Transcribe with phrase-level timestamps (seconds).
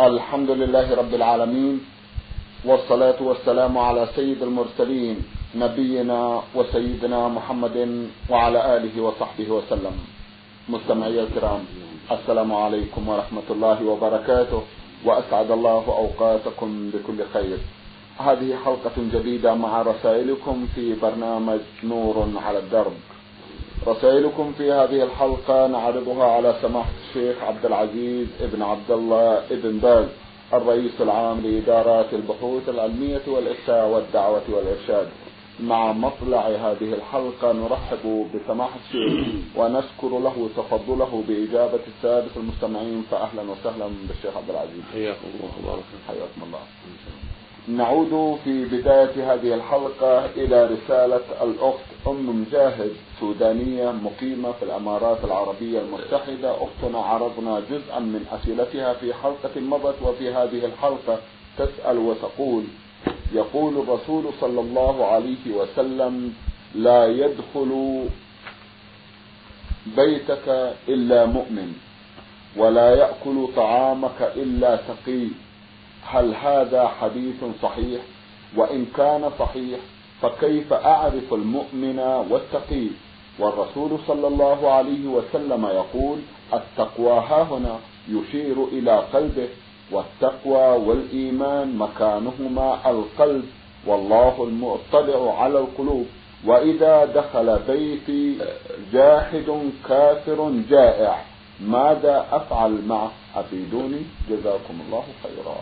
[0.00, 1.80] الحمد لله رب العالمين
[2.64, 5.16] والصلاة والسلام على سيد المرسلين
[5.54, 9.96] نبينا وسيدنا محمد وعلى آله وصحبه وسلم.
[10.68, 11.64] مستمعي الكرام
[12.12, 14.62] السلام عليكم ورحمة الله وبركاته
[15.04, 17.58] وأسعد الله أوقاتكم بكل خير.
[18.18, 22.96] هذه حلقة جديدة مع رسائلكم في برنامج نور على الدرب.
[23.86, 30.06] رسائلكم في هذه الحلقة نعرضها على سماحة الشيخ عبد العزيز ابن عبد الله ابن باز
[30.52, 35.08] الرئيس العام لإدارات البحوث العلمية والإفتاء والدعوة والإرشاد.
[35.60, 43.86] مع مطلع هذه الحلقة نرحب بسماحة الشيخ ونشكر له تفضله بإجابة السادة المستمعين فأهلا وسهلا
[44.08, 44.82] بالشيخ عبد العزيز.
[44.92, 46.58] حياكم الله وبارك حياكم الله.
[47.68, 55.80] نعود في بداية هذه الحلقة إلى رسالة الأخت أم مجاهد سودانية مقيمة في الإمارات العربية
[55.80, 56.56] المتحدة.
[56.64, 61.18] أختنا عرضنا جزءا من أسئلتها في حلقة مضت وفي هذه الحلقة
[61.58, 62.64] تسأل وتقول
[63.32, 66.34] يقول الرسول صلى الله عليه وسلم
[66.74, 68.02] لا يدخل
[69.96, 71.72] بيتك إلا مؤمن
[72.56, 75.26] ولا يأكل طعامك إلا تقي.
[76.02, 78.02] هل هذا حديث صحيح؟
[78.56, 79.80] وإن كان صحيح
[80.22, 81.98] فكيف أعرف المؤمن
[82.30, 82.86] والتقي؟
[83.38, 86.18] والرسول صلى الله عليه وسلم يقول
[86.54, 89.48] التقوى ها هنا يشير إلى قلبه
[89.92, 93.44] والتقوى والإيمان مكانهما القلب
[93.86, 96.06] والله المطلع على القلوب.
[96.44, 98.38] وإذا دخل بيتي
[98.92, 101.24] جاحد كافر جائع
[101.60, 105.56] ماذا أفعل معه؟ أفيدوني؟ جزاكم الله خيرا.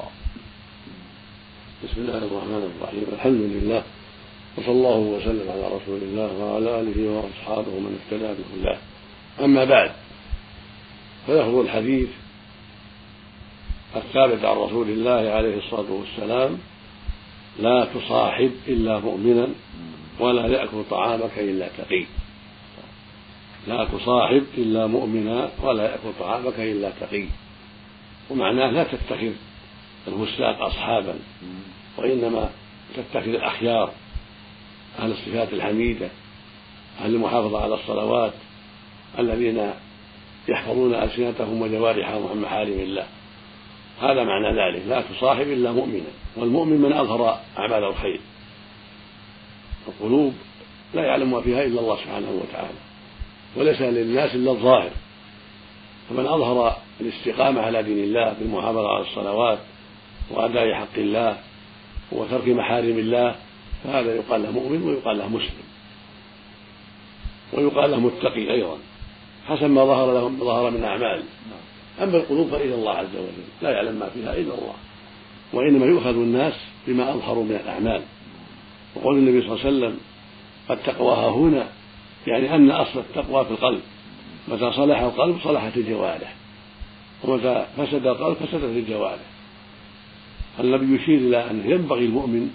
[1.85, 3.07] بسم الله الرحمن الرحيم.
[3.13, 3.83] الحمد لله.
[4.59, 8.79] وصلى الله وسلم على رسول الله وعلى آله وأصحابه من اهتدى بهداه.
[9.45, 9.93] أما بعد
[11.27, 12.09] فلفظ الحديث
[13.97, 16.59] الثابت عن رسول الله عليه الصلاة والسلام
[17.59, 19.49] لا تصاحب إلا مؤمنا
[20.21, 22.05] ولا يأكل طعامك إلا تقي.
[23.69, 27.27] لا تصاحب إلا مؤمنا ولا يأكل طعامك إلا تقي.
[28.31, 29.33] ومعناه لا تتخذ
[30.09, 31.15] الفساق أصحابا
[31.99, 32.51] وإنما
[32.97, 33.93] تتخذ الأخيار.
[34.99, 36.09] أهل الصفات الحميدة
[37.01, 38.33] أهل المحافظة على الصلوات
[39.19, 39.71] الذين
[40.49, 43.07] يحفظون ألسنتهم وجوارحهم عن محارم الله.
[44.01, 44.83] هذا معنى ذلك.
[44.89, 48.21] لا تصاحب إلا مؤمنا والمؤمن من أظهر أعمال الخير.
[49.89, 50.35] القلوب
[50.95, 52.79] لا يعلم ما فيها إلا الله سبحانه وتعالى
[53.57, 54.91] وليس للناس إلا الظاهر.
[56.11, 59.59] فمن أظهر الاستقامة على دين الله بالمحافظة على الصلوات
[60.31, 61.37] وأداء حق الله
[62.13, 63.35] وترك محارم الله
[63.85, 65.65] فهذا يقال له مؤمن ويقال له مسلم.
[67.53, 68.79] ويقال له متقي أيضا.
[69.47, 71.23] حسب ما ظهر له ظهر من أعمال.
[72.03, 73.45] أما القلوب فإلى الله عز وجل.
[73.63, 74.75] لا يعلم ما فيها إلا الله.
[75.53, 76.55] وإنما يؤخذ الناس
[76.87, 78.03] بما أظهروا من الأعمال.
[78.95, 79.99] وقول النبي صلى الله عليه وسلم
[80.71, 81.67] التقوى ها هنا.
[82.27, 83.81] يعني أن أصل التقوى في القلب.
[84.49, 86.35] متى صلح القلب صلحت الجوارح.
[87.25, 89.25] ومتى فسد القلب فسدت الجوارح.
[90.61, 92.51] النبي يشير إلى أنه ينبغي المؤمن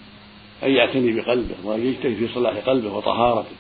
[0.63, 3.55] أن يعتني بقلبه وأن يجتهد في صلاح قلبه وطهارته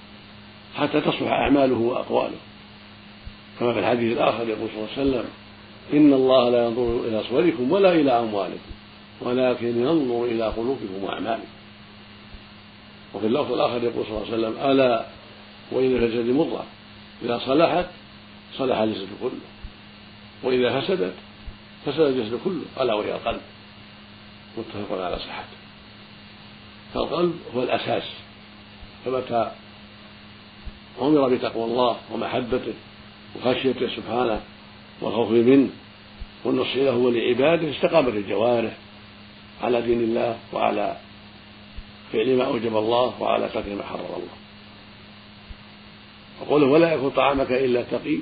[0.75, 2.37] حتى تصلح أعماله وأقواله.
[3.59, 5.29] كما في الحديث الآخر يقول صلى الله عليه وسلم
[5.93, 8.71] إن الله لا ينظر إلى صوركم ولا إلى أموالكم
[9.21, 11.47] ولكن ينظر إلى قلوبكم وأعمالكم.
[13.13, 15.05] وفي اللفظ الآخر يقول صلى الله عليه وسلم ألا
[15.71, 16.65] وإن الجسد مضغة
[17.23, 17.85] إذا صلحت
[18.57, 19.31] صلح الجسد كله.
[20.43, 21.13] وإذا فسدت
[21.85, 23.41] فسد الجسد كله ألا وهي القلب.
[24.57, 25.58] متفق على صحته.
[26.93, 28.03] فالقلب هو الأساس
[29.05, 29.51] فمتى
[31.01, 32.73] أمر بتقوى الله ومحبته
[33.35, 34.41] وخشيته سبحانه
[35.01, 35.69] والخوف منه
[36.45, 38.73] والنصح له ولعباده استقامت الجوارح
[39.61, 40.97] على دين الله وعلى
[42.13, 44.37] فعل ما أوجب الله وعلى ترك ما حرم الله.
[46.41, 48.17] وقوله ولا يكون طعامك إلا تقي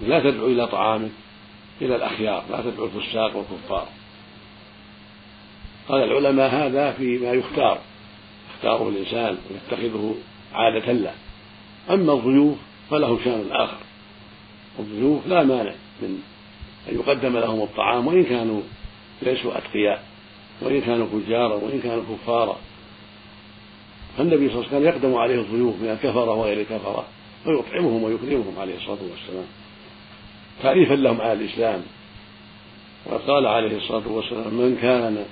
[0.00, 1.10] لا تدعو إلى طعامك
[1.80, 3.88] إلى الأخيار لا تدعو الفساق والكفار.
[5.88, 7.78] قال العلماء هذا فيما يختار.
[8.54, 10.14] يختاره الإنسان ويتخذه
[10.52, 11.14] عادة له.
[11.90, 12.56] أما الضيوف
[12.90, 13.78] فله شأن آخر.
[14.78, 16.22] الضيوف لا مانع من
[16.88, 18.60] أن يقدم لهم الطعام وإن كانوا
[19.22, 20.02] ليسوا أتقياء
[20.60, 22.56] وإن كانوا فجارا وإن كانوا كفارا
[24.18, 27.04] فالنبي صلى الله عليه وسلم يقدم عليه الضيوف من الكفرة وغير الكفرة
[27.46, 29.46] ويطعمهم ويكرمهم عليه الصلاة والسلام.
[30.62, 31.82] تعريفا لهم على الإسلام.
[33.06, 35.24] وقد قال عليه الصلاة والسلام من كان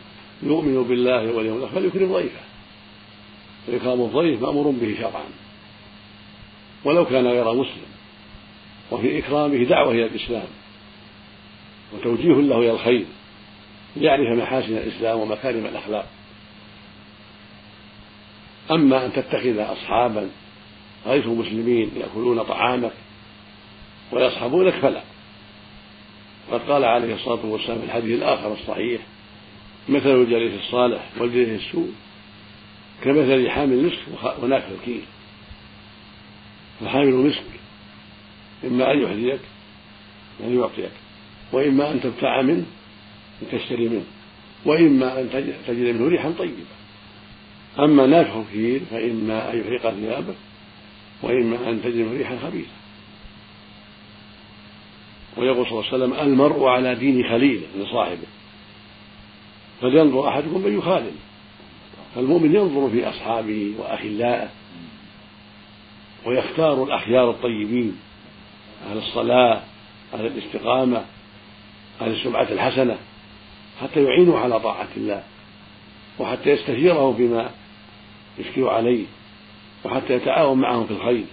[0.42, 2.40] يؤمن بالله واليوم الآخر فليكرم ضيفه.
[3.68, 5.24] وإكرام الضيف مأمور به شرعا.
[6.84, 7.86] ولو كان غير مسلم.
[8.90, 10.48] وفي إكرامه دعوة إلى الإسلام.
[11.94, 13.06] وتوجيه له إلى الخير.
[13.96, 16.06] ليعرف محاسن الإسلام ومكارم الأخلاق.
[18.70, 20.30] أما أن تتخذ أصحابا
[21.06, 22.92] غير مسلمين يأكلون طعامك
[24.12, 25.02] ويصحبونك فلا.
[26.52, 29.00] قد قال عليه الصلاة والسلام في الحديث الآخر الصحيح
[29.88, 31.90] مثل الجليس الصالح والجليس السوء
[33.02, 33.98] كمثل حامل المسك
[34.42, 35.02] ونافع الكيل
[36.80, 37.44] فحامل المسك
[38.64, 39.40] إما أن يحذيك
[40.40, 40.90] أن يعطيك
[41.52, 42.66] وإما أن تدفع منه
[43.42, 44.04] وتشتري منه
[44.64, 45.30] وإما أن
[45.66, 46.64] تجد منه ريحا طيبة.
[47.78, 50.34] أما نافع الكيل فإما أن يحرق ثيابك
[51.22, 52.70] وإما أن تجد منه ريحا خبيثة.
[55.36, 58.26] ويقول صلى الله عليه وسلم المرء على دين خليله لصاحبه.
[59.80, 61.12] فلينظر أحدكم من يخالل
[62.14, 64.48] فالمؤمن ينظر في أصحابه وأخلائه
[66.26, 67.96] ويختار الأخيار الطيبين
[68.90, 69.62] أهل الصلاة
[70.14, 71.04] أهل الاستقامة
[72.00, 72.98] أهل السمعة الحسنة
[73.80, 75.22] حتى يعينه على طاعة الله
[76.18, 77.50] وحتى يستثيره فيما
[78.38, 79.04] يشكل عليه
[79.84, 81.24] وحتى يتعاون معهم في الخير.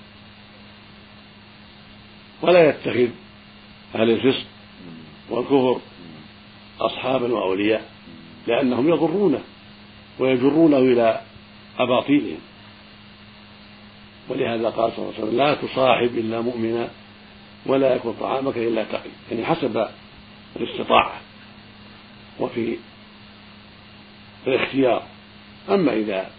[2.42, 3.08] ولا يتخذ
[3.96, 4.46] أهل الفسق
[5.30, 5.80] والكفر
[6.82, 7.93] أصحابا وأولياء.
[8.48, 9.42] لأنهم يضرونه
[10.20, 11.22] ويجرونه إلى
[11.80, 12.40] أباطيلهم.
[14.30, 16.90] ولهذا قال صلى الله عليه وسلم لا تصاحب إلا مؤمنا
[17.66, 19.10] ولا يكن طعامك إلا تقي.
[19.32, 19.88] يعني حسب
[20.56, 21.22] الاستطاعة
[22.40, 22.78] وفي
[24.48, 25.04] الاختيار.
[25.70, 26.30] أما إذا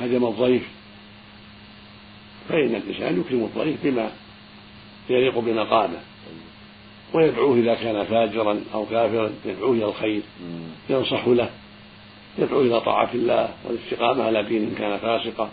[0.00, 0.68] هجم الضيف
[2.48, 4.10] فإن الإنسان يكرم الضيف بما
[5.10, 6.00] يليق بمقامه.
[7.14, 10.22] ويدعوه إذا كان فاجرا أو كافرا يدعوه إلى الخير
[10.90, 11.50] ينصح له
[12.38, 15.50] يدعو إلى طاعة الله والاستقامة على دين إن كان فاسقا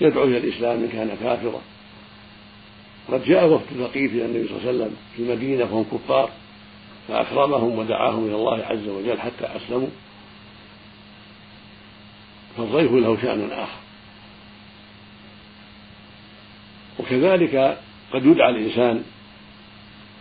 [0.00, 1.60] يدعو إلى الإسلام إن كان كافرا.
[3.12, 6.30] قد جاء وفد ثقيف إلى النبي صلى الله عليه وسلم في المدينة وهم كفار
[7.08, 9.88] فأكرمهم ودعاهم إلى الله عز وجل حتى أسلموا.
[12.56, 13.78] فالضيف له شأن آخر.
[16.98, 17.78] وكذلك
[18.12, 19.04] قد يدعى الإنسان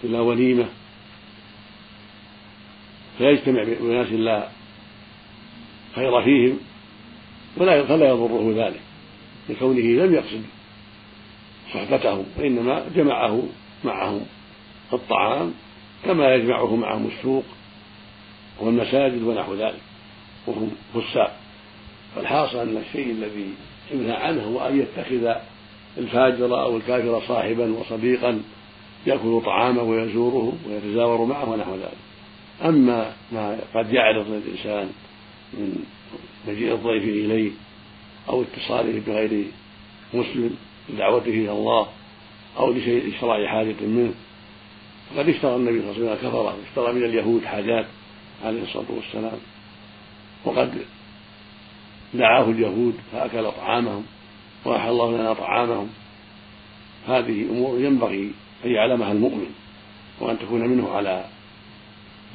[0.04, 0.66] إلى وليمة.
[3.18, 4.48] فيجتمع بأناس لا
[5.96, 6.60] خير فيهم
[7.58, 8.80] ولا فلا يضره ذلك
[9.50, 10.42] لكونه لم يقصد
[11.74, 13.44] صحبتهم وإنما جمعه
[13.84, 14.26] معهم
[14.94, 15.54] الطعام
[16.06, 17.44] كما يجمعه معهم السوق
[18.60, 19.82] والمساجد ونحو ذلك
[20.48, 21.38] وهم فساق.
[22.16, 23.54] فالحاصل أن الشيء الذي
[23.92, 25.36] ينهى عنه هو أن يتخذ
[25.98, 28.42] الفاجر أو الكافر صاحبا وصديقا
[29.08, 31.98] يأكل طعامه ويزوره ويتزاور معه ونحو ذلك.
[32.66, 34.90] أما ما قد يعرض للإنسان
[35.54, 35.86] من
[36.48, 37.52] مجيء الضيف إليه
[38.30, 39.46] أو اتصاله بغير
[40.14, 40.58] مسلم
[40.90, 41.88] لدعوته إلى الله
[42.58, 44.14] أو لشيء إشراع حاجة منه
[45.16, 47.86] فقد اشترى النبي صلى الله عليه وسلم كفر اشترى من اليهود حاجات
[48.46, 49.40] عليه الصلاة والسلام
[50.46, 50.74] وقد
[52.14, 54.04] دعاه اليهود فأكل طعامهم
[54.66, 55.90] وأحل الله لنا طعامهم.
[57.08, 58.32] هذه أمور ينبغي
[58.66, 59.54] أن يعلمها المؤمن
[60.20, 61.26] وأن تكون منه على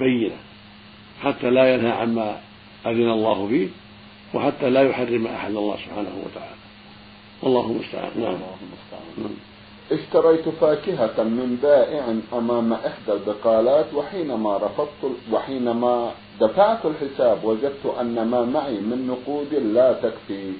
[0.00, 0.37] بينة
[1.23, 2.41] حتى لا ينهى عما
[2.87, 3.69] أذن الله فيه
[4.35, 6.56] وحتى لا يحرم ما أحل الله سبحانه وتعالى.
[7.43, 8.11] والله المستعان.
[8.17, 8.32] نعم.
[9.19, 9.31] نعم
[9.93, 18.44] اشتريت فاكهة من بائع أمام إحدى البقالات وحينما رفضت وحينما دفعت الحساب وجدت أن ما
[18.44, 20.53] معي من نقود لا تكفي.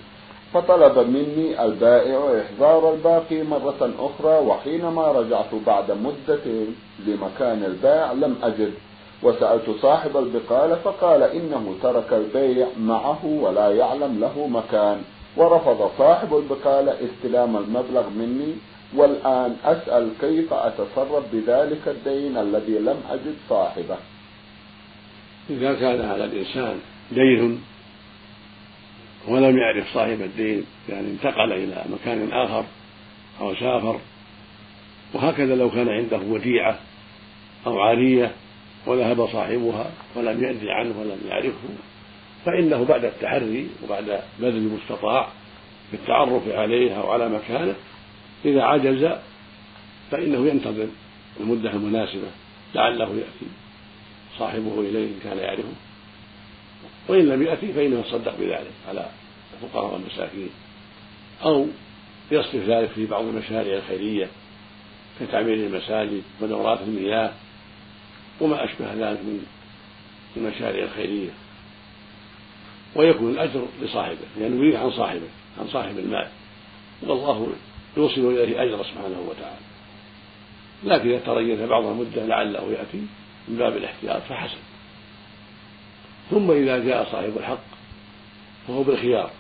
[0.53, 6.47] فطلب مني البائع إحضار الباقي مرة أخرى وحينما رجعت بعد مدة
[7.07, 8.73] لمكان البائع لم أجد.
[9.23, 15.03] وسألت صاحب البقالة فقال إنه ترك البيع معه ولا يعلم له مكان.
[15.37, 18.55] ورفض صاحب البقالة استلام المبلغ مني
[18.97, 23.97] والآن أسأل كيف أتصرف بذلك الدين الذي لم أجد صاحبه.
[25.51, 26.77] إذا كان على الإنسان
[27.13, 27.63] دين
[29.29, 32.65] ولم يعرف صاحب الدين يعني انتقل إلى مكان آخر
[33.41, 34.01] أو سافر.
[35.15, 36.79] وهكذا لو كان عنده وديعة
[37.67, 38.33] أو عارية
[38.87, 41.69] وذهب صاحبها ولم يأذي عنه ولم يعرفه
[42.47, 45.29] فإنه بعد التحري وبعد بذل المستطاع
[45.91, 47.75] في التعرف عليه أو على مكانه
[48.45, 49.09] إذا عجز
[50.11, 50.87] فإنه ينتظر
[51.41, 52.29] المدة المناسبة
[52.75, 53.47] لعله يأتي
[54.39, 55.90] صاحبه إليه إن كان يعرفه.
[57.09, 59.11] وإن لم يأتي فإنه يصدق بذلك على
[59.55, 60.51] الفقراء والمساكين.
[61.45, 61.67] أو
[62.31, 64.29] يصرف ذلك في بعض المشاريع الخيرية
[65.21, 67.33] كتعمير المساجد ودورات المياه
[68.41, 69.47] وما أشبه ذلك من
[70.37, 71.31] المشاريع الخيرية.
[72.95, 75.29] ويكون الأجر لصاحبه لأنه يريد عن صاحبه
[75.61, 76.29] عن صاحب المال.
[77.03, 77.53] والله
[77.97, 79.71] يوصل إليه أجر سبحانه وتعالى.
[80.85, 83.07] لكن إذا تريث بعض المدة لعله يأتي
[83.49, 84.70] من باب الاحتياط فحسن
[86.31, 87.65] ثم إذا جاء صاحب الحق
[88.69, 89.31] فهو بالخيار.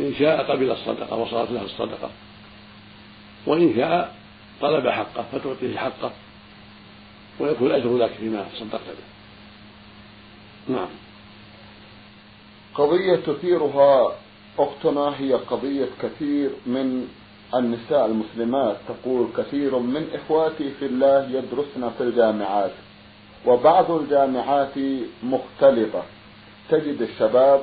[0.00, 2.10] إن شاء قبل الصدقة وصارت له الصدقة.
[3.46, 4.14] وإن شاء
[4.60, 6.12] طلب حقه فتعطيه حقه
[7.40, 9.12] ويكون الأجر لك فيما صدقت به.
[10.74, 10.88] نعم.
[12.74, 14.12] قضية تثيرها
[14.58, 17.08] أختنا هي قضية كثير من
[17.54, 18.76] النساء المسلمات.
[18.88, 22.72] تقول كثير من إخواتي في الله يدرسن في الجامعات.
[23.46, 24.74] وبعض الجامعات
[25.22, 26.02] مختلطة.
[26.70, 27.60] تجد الشباب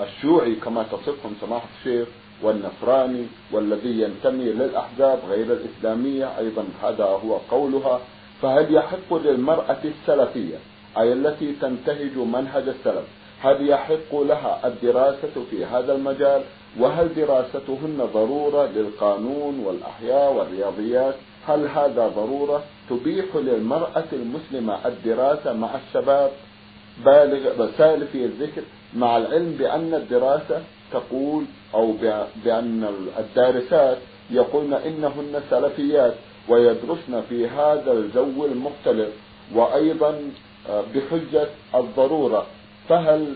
[0.00, 2.08] الشيوعي كما تصفهم سماحة الشيخ
[2.42, 8.00] والنصراني والذي ينتمي للأحزاب غير الإسلامية أيضا هذا هو قولها.
[8.42, 10.56] فهل يحق للمرأة السلفية
[10.98, 13.04] أي التي تنتهج منهج السلف
[13.40, 16.42] هل يحق لها الدراسة في هذا المجال؟
[16.78, 21.14] وهل دراستهن ضرورة للقانون والأحياء والرياضيات؟
[21.48, 26.30] هل هذا ضرورة؟ تبيح للمرأة المسلمة الدراسة مع الشباب
[27.04, 28.62] بالغ سالفي الذكر
[28.94, 30.62] مع العلم بأن الدراسة
[30.92, 31.94] تقول أو
[32.44, 32.88] بأن
[33.18, 33.98] الدارسات
[34.30, 36.14] يقولن إنهن سلفيات
[36.48, 39.08] ويدرسن في هذا الجو المختلف
[39.54, 40.20] وأيضا
[40.70, 42.46] آه، بحجة الضرورة.
[42.88, 43.34] فهل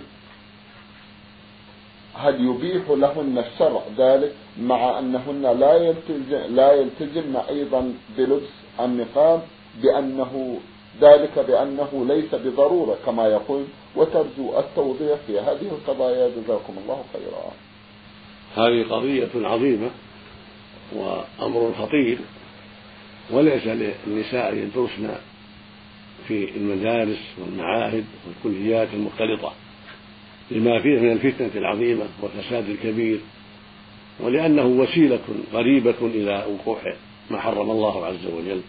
[2.14, 8.48] هل يبيح لهن الشرع ذلك مع أنهن لا يلتزم لا يلتزمن أيضا بلبس
[8.80, 9.42] النقاب
[9.82, 10.58] بانه
[11.00, 13.64] ذلك بأنه ليس بضرورة كما يقول
[13.96, 17.52] وترجو التوضيح في هذه القضايا جزاكم الله خيرا.
[18.56, 19.90] هذه قضية عظيمة
[20.92, 22.18] وأمر خطير
[23.30, 25.14] وليس للنساء يدرسن
[26.28, 29.52] في المدارس والمعاهد والكليات المختلطة
[30.50, 33.20] لما فيه من الفتنة العظيمة والفساد الكبير
[34.20, 35.20] ولأنه وسيلة
[35.52, 36.80] قريبة إلى وقوع
[37.30, 38.60] ما حرم الله عز وجل.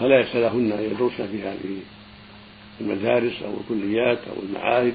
[0.00, 1.78] فلا يحس لهن أن يدرسن في هذه
[2.80, 4.94] المدارس أو الكليات أو المعاهد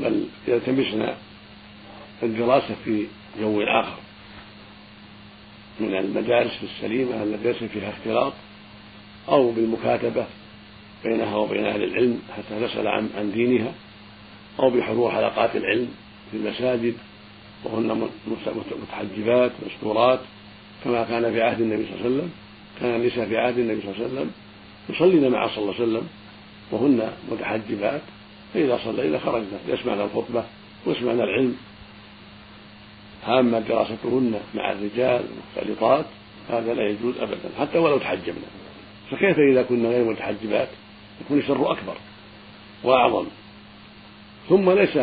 [0.00, 1.14] بل يلتمسن
[2.22, 3.06] الدراسة في
[3.40, 3.98] جو آخر.
[5.80, 8.32] من المدارس السليمة التي ليس فيها اختلاط
[9.28, 10.26] أو بالمكاتبة
[11.04, 13.72] بينها وبين أهل العلم حتى تسأل عن, عن دينها.
[14.60, 15.88] أو بحضور حلقات العلم
[16.30, 16.94] في المساجد
[17.64, 18.08] وهن
[18.82, 20.20] متحجبات مستورات
[20.84, 22.30] كما كان في عهد النبي صلى الله عليه وسلم
[22.80, 24.30] كان النساء في عهد النبي صلى الله عليه وسلم
[24.90, 26.08] يصلين مع صلى الله عليه وسلم
[26.70, 28.00] وهن متحجبات
[28.54, 30.44] فإذا صلينا خرجنا يسمعن الخطبة
[30.86, 31.56] ويسمعن العلم.
[33.28, 36.04] أما دراستهن مع الرجال مختلطات
[36.50, 38.46] هذا لا يجوز أبدا حتى ولو تحجبنا
[39.10, 40.68] فكيف إذا كنا غير متحجبات؟
[41.20, 41.96] يكون الشر أكبر
[42.84, 43.26] وأعظم.
[44.48, 44.96] ثم ليس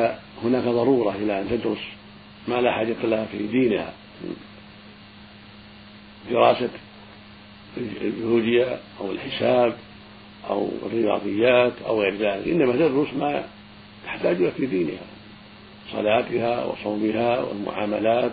[0.43, 1.77] هناك ضرورة إلى أن تدرس
[2.47, 3.93] ما لا حاجة لها في دينها.
[6.31, 6.69] دراسة
[7.77, 9.75] الجيولوجيا أو الحساب
[10.49, 12.47] أو الرياضيات أو غير ذلك.
[12.47, 13.43] إنما تدرس ما
[14.05, 15.07] تحتاج إليه في دينها.
[15.91, 18.31] صلاتها وصومها والمعاملات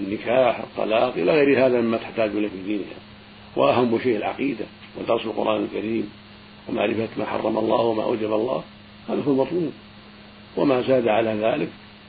[0.00, 2.98] النكاح الطلاق إلى غير هذا مما تحتاج إليه في دينها.
[3.56, 4.64] وأهم شيء العقيدة
[4.98, 6.10] ودرس القرآن الكريم
[6.68, 8.62] ومعرفة ما حرم الله وما أوجب الله.
[9.08, 9.72] هذا هو المطلوب.
[10.58, 11.68] وما زاد على ذلك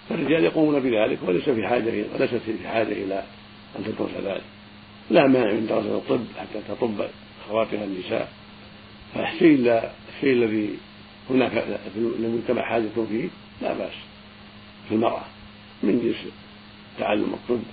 [0.10, 3.24] فالرجال يقومون بذلك وليس في حاجة وليست في حاجة إلى
[3.80, 4.44] أن تدرس ذلك.
[5.10, 7.06] لا مانع من دراسة الطب حتى تطب
[7.46, 8.32] أخواتها النساء.
[9.16, 9.82] فالشيء
[10.16, 10.70] الشيء الذي
[11.30, 11.52] هناك
[11.94, 13.28] في المجتمع حاجة فيه
[13.62, 13.94] لا بأس.
[14.90, 15.24] في المرأة
[15.84, 16.34] من جنس
[17.00, 17.64] تعلم الطب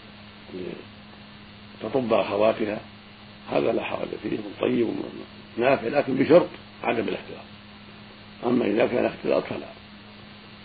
[1.82, 2.80] تطب أخواتها
[3.50, 4.88] هذا لا حرج فيه طيب
[5.56, 6.48] نافع لكن بشرط
[6.82, 7.44] عدم الاختلاط
[8.46, 9.75] أما إذا كان اختلاط فلا.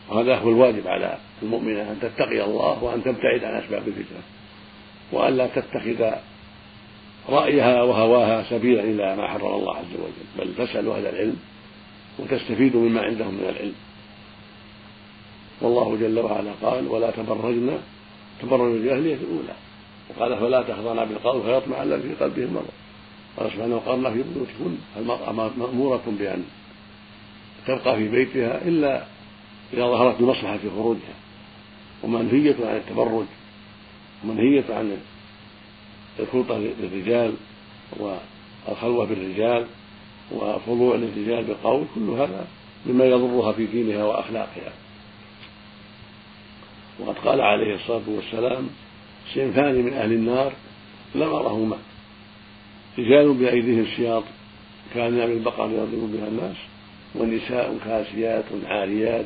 [0.09, 4.21] وهذا هو الواجب على المؤمنة أن تتقي الله وأن تبتعد عن أسباب الفتنة.
[5.11, 6.11] وأن لا تتخذ
[7.29, 11.35] رأيها وهواها سبيلا إلى ما حرم الله عز وجل بل تسأل أهل العلم
[12.19, 13.75] وتستفيد مما عندهم من العلم.
[15.61, 17.77] والله جل وعلا قال ولا تبرجن
[18.41, 19.55] تبرج الجاهلية الأولى.
[20.09, 22.69] وقال فلا تخضعن بالقول فيطمع الذي في قلبه مرض.
[23.37, 26.43] قال سبحانه وقرنا في بيوتكن المرأة مأمورة بأن
[27.67, 29.03] تبقى في بيتها إلا
[29.73, 31.15] إذا ظهرت المصلحة في خروجها
[32.03, 33.25] ومنهية عن التبرج
[34.23, 34.97] ومنهية عن
[36.19, 37.33] الخلطة بالرجال
[37.97, 39.65] والخلوة بالرجال
[40.31, 42.47] وخضوع للرجال بالقول كل هذا
[42.85, 44.73] مما يضرها في دينها وأخلاقها.
[46.99, 48.69] وقد قال عليه الصلاة والسلام
[49.33, 50.53] صنفان من أهل النار
[51.15, 51.77] لم أرهما
[52.99, 54.23] رجال بأيديهم سياط
[54.93, 56.55] كأنها من البقر يضرب بها الناس
[57.15, 59.25] ونساء كاسيات عاريات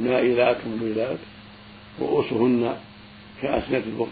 [0.00, 1.18] مائلات مميلات
[2.00, 2.76] رؤوسهن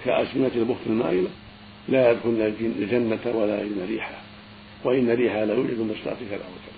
[0.05, 1.28] كأسنة البخت المائلة
[1.88, 4.23] لا يدخلن الجنة ولا يجدن ريحها
[4.85, 6.76] وإن ريحها لا يوجد من كذا وكذا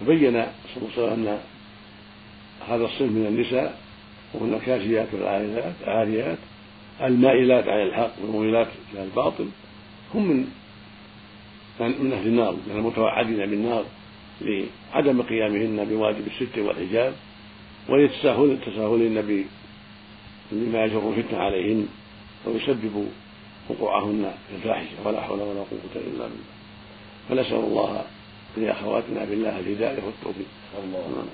[0.00, 1.38] فبين صلى الله عليه وسلم أن
[2.68, 3.80] هذا الصنف من النساء
[4.34, 6.38] وهن الكاسيات والعاريات عاريات
[7.02, 9.48] المائلات على الحق والمويلات إلى الباطل
[10.14, 10.46] هم من
[11.80, 13.84] من أهل النار من المتوعدين بالنار
[14.40, 17.14] لعدم قيامهن بواجب الستر والحجاب.
[17.88, 19.46] ولتساهل تساهل النبي
[20.52, 21.88] بما يجر الفتنة عليهن
[22.46, 23.08] ويسبب
[23.68, 24.96] وقوعهن في الفاحشة.
[25.04, 26.58] ولا حول ولا قوة إلا بالله.
[27.28, 28.04] فنسأل الله
[28.56, 30.46] لأخواتنا بالله الهداية والتوفيق.
[30.84, 31.24] الله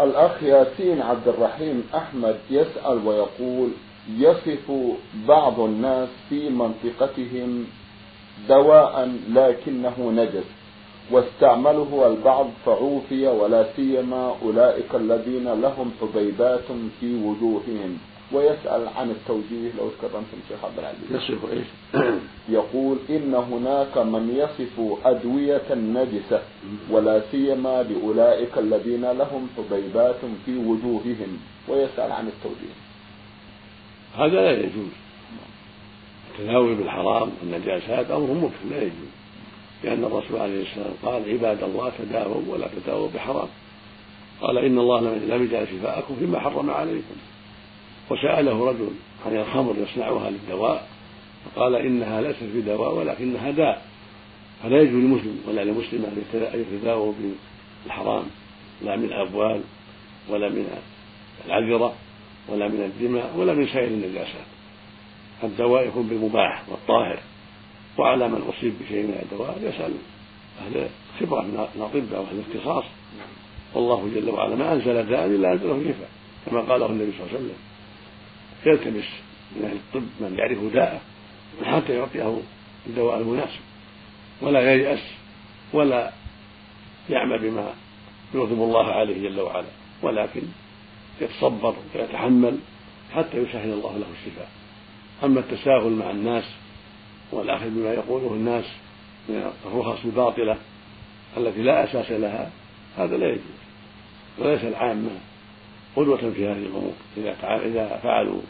[0.00, 3.70] الأخ ياسين عبد الرحيم أحمد يسأل ويقول
[4.18, 4.72] يصف
[5.28, 7.66] بعض الناس في منطقتهم
[8.48, 10.55] دواء لكنه نجس.
[11.10, 16.64] واستعمله البعض فعوفي ولا سيما أولئك الذين لهم حبيبات
[17.00, 17.98] في وجوههم.
[18.32, 21.10] ويسأل عن التوجيه لو تكرمتم شيخ عبد العزيز.
[21.10, 21.66] يصف إيش؟
[22.58, 26.42] يقول إن هناك من يصف أدوية نجسة
[26.90, 31.38] ولا سيما لأولئك الذين لهم حبيبات في وجوههم.
[31.68, 32.76] ويسأل عن التوجيه.
[34.16, 34.92] هذا لا يجوز.
[36.30, 39.25] التداوي بالحرام والنجاسات أمر ممكن لا يجوز.
[39.84, 43.48] لأن الرسول عليه السلام قال عباد الله تداووا ولا تداووا بحرام.
[44.40, 47.14] قال إن الله لم يجعل شفاءكم فيما حرم عليكم.
[48.10, 48.90] وسأله رجل
[49.26, 50.88] عن الخمر يصنعها للدواء
[51.44, 53.82] فقال إنها ليست بدواء ولكنها داء.
[54.62, 57.12] فلا يجوز لمسلم ولا لمسلم أن يتداووا
[57.84, 58.24] بالحرام
[58.82, 59.60] لا من الأبوال
[60.28, 60.66] ولا من
[61.46, 61.94] العذرة
[62.48, 64.46] ولا من الدماء ولا من سائر النجاسات.
[65.44, 67.18] الدواء يكون بالمباح والطاهر.
[67.98, 69.92] وعلى من أصيب بشيء من الدواء يسأل
[70.60, 70.88] أهل
[71.20, 72.84] خبرة من الأطباء وأهل الاختصاص
[73.74, 76.08] والله جل وعلا ما أنزل داء إلا أنزله شفاء
[76.46, 77.58] كما قاله النبي صلى الله عليه وسلم.
[78.66, 79.08] يلتمس
[79.56, 81.00] من أهل الطب من يعرف داءه
[81.64, 82.40] حتى يعطيه
[82.86, 83.60] الدواء المناسب
[84.42, 85.02] ولا ييأس
[85.72, 86.12] ولا
[87.10, 87.74] يعمل بما
[88.34, 89.66] يغضب الله عليه جل وعلا
[90.02, 90.42] ولكن
[91.20, 92.58] يتصبر ويتحمل
[93.14, 94.48] حتى يسهل الله له الشفاء.
[95.24, 96.44] أما التساهل مع الناس
[97.32, 98.64] والأخذ بما يقوله الناس
[99.28, 100.56] من الرخص الباطلة
[101.36, 102.50] التي لا أساس لها
[102.96, 103.56] هذا لا يجوز.
[104.38, 105.10] وليس العامة
[105.96, 106.92] قدوة في هذه الأمور.
[107.16, 107.36] إذا
[107.66, 108.40] إذا فعلوا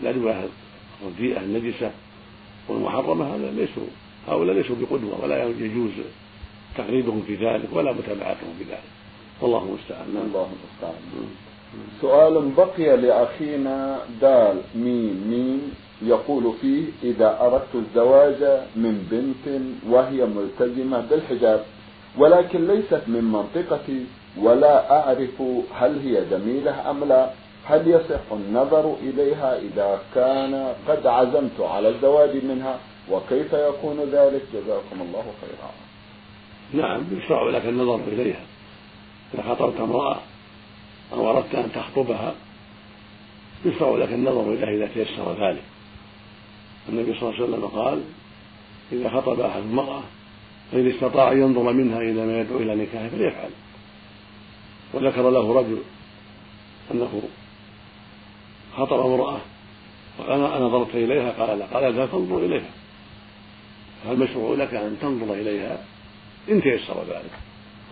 [0.00, 0.48] الأدوية
[1.02, 1.90] الرديئة النجسة
[2.68, 3.86] والمحرمة هذا ليسوا
[4.28, 5.92] هؤلاء ليسوا بقدوة ولا يجوز
[6.76, 8.90] تقليدهم في ذلك ولا متابعتهم في ذلك.
[9.40, 10.24] والله المستعان.
[10.26, 11.34] الله المستعان.
[12.00, 18.42] سؤال بقي لأخينا دال ميم ميم يقول فيه إذا أردت الزواج
[18.76, 21.64] من بنت وهي ملتزمة بالحجاب
[22.18, 24.04] ولكن ليست من منطقتي
[24.38, 25.42] ولا أعرف
[25.74, 27.30] هل هي جميلة أم لا
[27.64, 32.78] هل يصح النظر إليها إذا كان قد عزمت على الزواج منها
[33.10, 35.70] وكيف يكون ذلك؟ جزاكم الله خيرا.
[36.72, 38.40] نعم يشرع لك النظر إليها.
[39.34, 40.18] إذا خطبت امرأة
[41.12, 42.34] أو أردت أن تخطبها
[43.64, 45.62] يشرع لك النظر إليها إذا تيسر ذلك.
[46.88, 48.02] النبي صلى الله عليه وسلم قال
[48.92, 50.02] إذا خطب أحد المرأة
[50.72, 53.50] فإن استطاع أن ينظر منها إلى ما يدعو إلى نكاحه فليفعل.
[54.94, 55.78] وذكر له رجل
[56.90, 57.22] أنه
[58.76, 59.40] خطب امرأة
[60.18, 61.30] وقال أنا نظرت إليها.
[61.30, 62.70] قال لا قال لا تنظر إليها.
[64.04, 65.78] فالمشروع لك أن تنظر إليها
[66.48, 67.30] إن تيسر ذلك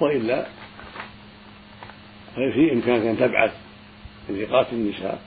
[0.01, 0.47] وإلا
[2.37, 3.53] ففي إمكانك أن تبعث
[4.29, 5.23] لإيقاف النساء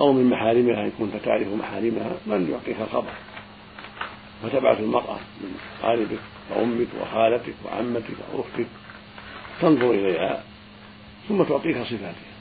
[0.00, 3.12] أو من محارمها إن كنت تعرف محارمها من يعطيك الخبر.
[4.42, 6.18] فتبعث المرأة من قاربك
[6.50, 8.66] وأمك وخالتك وعمتك وأختك
[9.60, 10.42] تنظر إليها
[11.28, 12.34] ثم تعطيك صفاتها.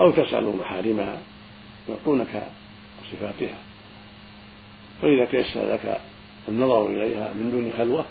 [0.00, 1.18] أو تسأل محارمها
[1.88, 2.48] يعطونك
[3.12, 3.58] صفاتها.
[5.02, 6.00] فإذا تيسر لك
[6.48, 8.04] النظر إليها من دون خلوة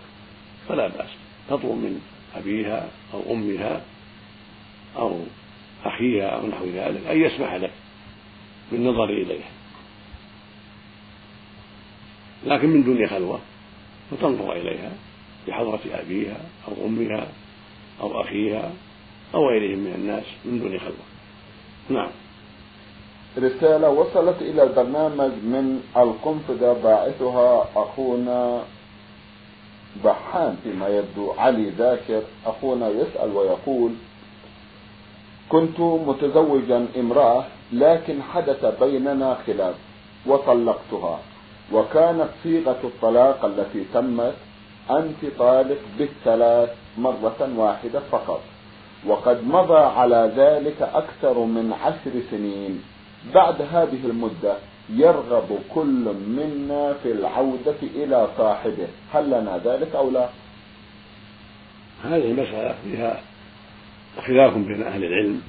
[0.67, 1.09] فلا بأس.
[1.49, 2.01] تطلب من
[2.35, 3.81] أبيها أو أمها
[4.97, 5.19] أو
[5.85, 7.71] أخيها أو نحو ذلك أن يسمح لك
[8.71, 9.49] بالنظر إليها
[12.45, 13.39] لكن من دون خلوة
[14.11, 14.91] فتنظر إليها
[15.47, 17.27] بحضرة أبيها أو أمها
[18.01, 18.71] أو أخيها
[19.35, 21.05] أو غيرهم من الناس من دون خلوة.
[21.89, 22.11] نعم.
[23.37, 28.63] رسالة وصلت إلى البرنامج من القنفذة باعثها أخونا
[30.05, 32.21] بحان فيما يبدو علي ذاكر.
[32.45, 33.91] أخونا يسأل ويقول
[35.53, 39.75] كنت متزوجا امرأة لكن حدث بيننا خلاف
[40.27, 41.19] وطلقتها.
[41.73, 44.33] وكانت صيغة الطلاق التي تمت
[44.89, 48.41] أنت طالق بالثلاث مرة واحدة فقط.
[49.07, 52.83] وقد مضى على ذلك أكثر من عشر سنين.
[53.33, 54.55] بعد هذه المدة
[54.89, 56.05] يرغب كل
[56.37, 58.87] منا في العودة إلى صاحبه.
[59.13, 60.29] هل لنا ذلك أو لا؟
[62.03, 63.21] هذه المسألة فيها
[64.17, 65.41] خلاف بين أهل العلم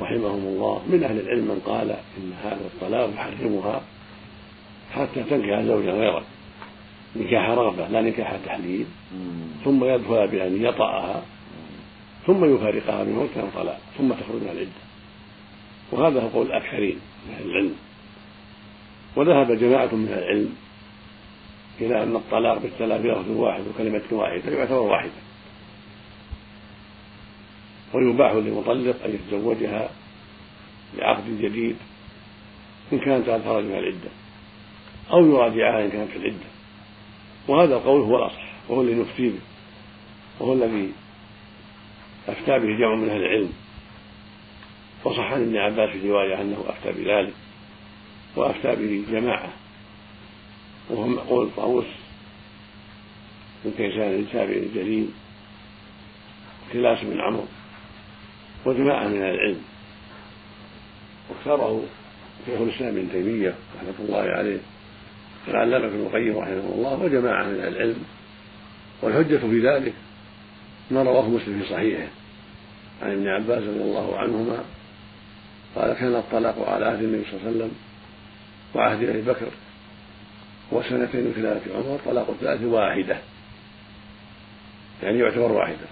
[0.00, 0.82] رحمهم الله.
[0.88, 3.82] من أهل العلم من قال إن هذا الطلاق يحرمها
[4.92, 6.24] حتى تنكح زوجا غيره.
[7.16, 8.86] نكاح رغبة لا نكاح تحليل
[9.64, 11.22] ثم يدخل بأن يطأها
[12.26, 14.88] ثم يفارقها من كان طلاق ثم تخرج من العدة.
[15.92, 17.74] وهذا هو قول الأكثرين من أهل العلم.
[19.16, 20.54] وذهب جماعة من العلم
[21.80, 25.27] إلى أن الطلاق بالثلاث لفظ واحد وكلمة واحدة يعتبر واحدة.
[27.92, 29.90] ويباح للمطلق أن يتزوجها
[30.98, 31.76] بعقد جديد
[32.92, 34.10] إن كانت قد خرج من العدة
[35.12, 36.48] أو يراجعها إن كانت في العدة.
[37.48, 39.40] وهذا القول هو الأصح وهو الذي نفتي به
[40.40, 40.92] وهو الذي
[42.28, 43.52] أفتى به جمع من أهل العلم.
[45.04, 47.34] وصح عن ابن عباس في رواية أنه أفتى بذلك
[48.36, 49.52] وأفتى به جماعة.
[50.90, 51.86] وهم قول طاووس
[53.64, 55.08] بن كيسان التابعي الجليل
[56.72, 57.44] كلاس بن عمرو.
[58.64, 59.60] وجماعة من العلم.
[61.30, 61.84] واختاره
[62.46, 64.58] شيخ الإسلام ابن تيمية رحمة الله عليه
[65.48, 68.04] والعلامة ابن القيم رحمه الله وجماعة من العلم.
[69.02, 69.92] والحجة في ذلك
[70.90, 72.08] ما رواه مسلم في صحيحه.
[73.02, 74.64] عن ابن عباس رضي الله عنهما
[75.76, 77.70] قال كان الطلاق على عهد النبي صلى الله عليه وسلم
[78.74, 79.48] وعهد أبي بكر
[80.72, 83.18] وسنتين من عمر طلاق الثلاث واحدة.
[85.02, 85.86] يعني يعتبر واحدة.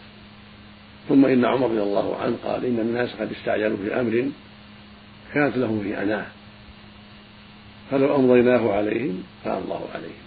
[1.08, 4.30] ثم إن عمر رضي الله عنه قال إن الناس قد استعجلوا في أمر
[5.34, 6.26] كانت له في أناه
[7.90, 10.26] فلو أمضيناه عليهم فأمضاه عليهم.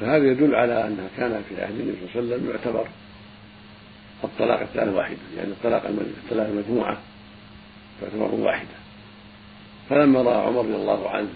[0.00, 2.88] فهذا يدل على أنها كان في عهد النبي صلى الله عليه وسلم يعتبر
[4.24, 5.84] الطلاق الثالث واحدة يعني الطلاق
[6.24, 6.98] الثلاث مجموعة
[8.00, 8.78] تعتبر واحدة.
[9.90, 11.28] فلما رأى عمر رضي الله عنه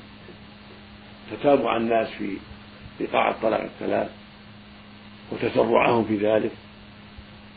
[1.30, 2.36] تتابع الناس في
[3.00, 4.10] إيقاع الطلاق الثلاث
[5.32, 6.50] وتسرعهم في ذلك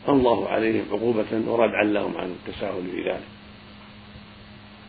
[0.08, 3.36] الله عليهم عقوبة وردعا لهم عن التساهل في ذلك.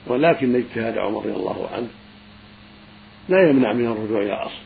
[0.08, 1.88] ولكن اجتهاد عمر رضي الله عنه
[3.30, 4.62] لا يمنع من الرجوع إلى الأصل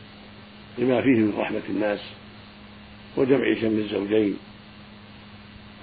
[0.78, 2.00] لما فيه من رحمة الناس
[3.16, 4.36] وجمع شمل الزوجين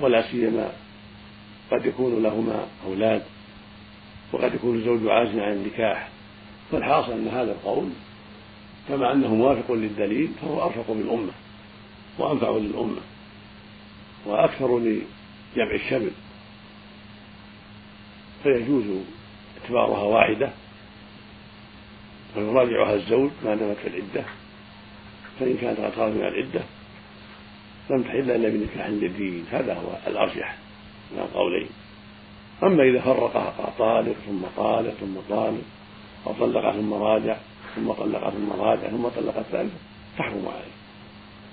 [0.01, 0.71] ولا سيما
[1.71, 3.23] قد يكون لهما أولاد
[4.33, 6.09] وقد يكون الزوج عاجزا عن النكاح.
[6.71, 7.89] فالحاصل أن هذا القول
[8.89, 11.31] كما أنه موافق للدليل فهو أرفق بالأمة
[12.19, 13.01] وأنفع للأمة.
[14.25, 16.11] وأكثر لجمع الشمل.
[18.43, 18.85] فيجوز
[19.61, 20.49] اعتبارها واحدة
[22.35, 24.25] ويراجعها الزوج ما دامت في العدة
[25.39, 26.61] فإن كانت قد خرجت من العدة
[27.89, 30.57] لم تحل إلا بنكاح جديد هذا هو الأرجح
[31.11, 31.69] من القولين.
[32.63, 35.63] أما إذا فرقها طالق ثم طالق ثم طالق
[36.27, 37.37] أو طلق ثم راجع
[37.75, 39.77] ثم طلق ثم راجع ثم طلق الثالثة
[40.17, 40.79] تحرم عليه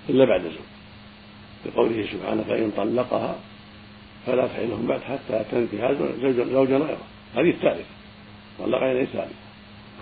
[0.08, 0.75] إلا بعد زوج
[1.66, 3.36] لقوله سبحانه فإن طلقها
[4.26, 5.92] فلا تحلهم بعد حتى تنكح
[6.50, 6.98] زوجا غيره.
[7.34, 7.84] هذه الثالثة.
[8.58, 9.34] طلق إليه الثالثة.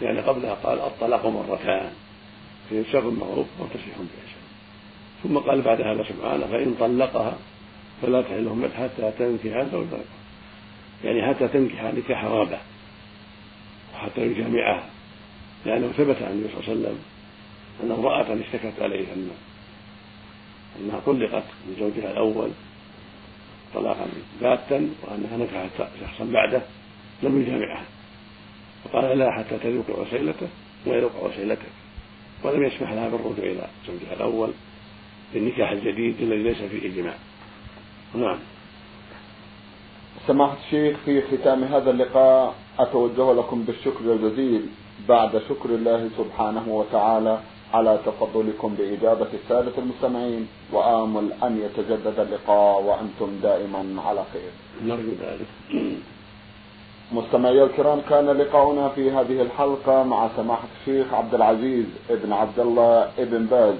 [0.02, 1.90] يعني قبلها قال الطلاق مرتان.
[2.68, 4.44] في شر معروف وتسريح بإحسان
[5.22, 7.34] ثم قال بعد هذا سبحانه فإن طلقها
[8.02, 10.04] فلا تحلهم بعد حتى تنكح زوجا غيره.
[11.04, 12.58] يعني حتى تنكح نكاح رابع
[13.94, 14.86] وحتى يجامعها.
[15.66, 16.98] لأنه ثبت عن النبي صلى الله عليه وسلم
[17.82, 19.30] أن امرأة اشتكت عليه أن
[20.80, 22.50] أنها طلقت من زوجها الأول
[23.74, 24.06] طلاقا
[24.40, 26.62] باتا وأنها نكحت شخصا بعده
[27.22, 27.84] لم يجامعها.
[28.84, 30.48] فقال لا حتى تذوق عسيلته
[30.86, 31.66] ويذوق عسيلتك.
[32.42, 34.50] ولم يسمح لها بالرجوع إلى زوجها الأول
[35.34, 37.14] بالنكاح الجديد الذي ليس فيه جماع
[38.14, 38.38] نعم.
[40.26, 44.66] سماحة الشيخ في ختام هذا اللقاء أتوجه لكم بالشكر الجزيل.
[45.08, 47.40] بعد شكر الله سبحانه وتعالى
[47.74, 54.52] على تفضلكم بإجابة السادة المستمعين وآمل أن يتجدد اللقاء وأنتم دائما على خير.
[54.84, 55.48] نرجو ذلك.
[57.12, 63.10] مستمعي الكرام كان لقاؤنا في هذه الحلقة مع سماحة الشيخ عبد العزيز ابن عبد الله
[63.18, 63.74] ابن باز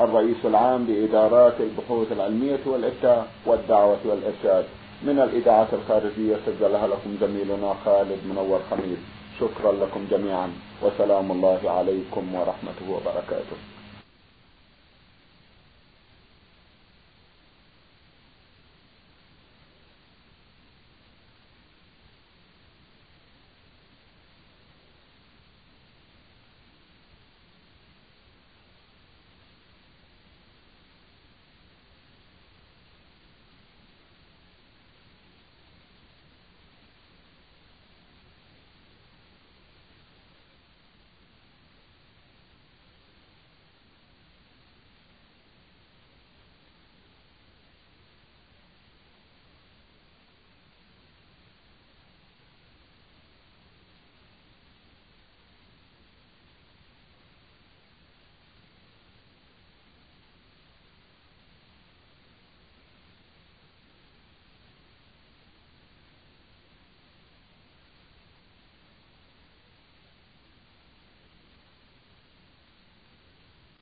[0.00, 4.64] الرئيس العام لإدارات البحوث العلمية والإفتاء والدعوة والإرشاد.
[5.02, 8.98] من الإذاعة الخارجية سجلها لكم زميلنا خالد منور خميس.
[9.40, 10.52] شكرا لكم جميعا.
[10.82, 13.69] وسلام الله عليكم ورحمته وبركاته.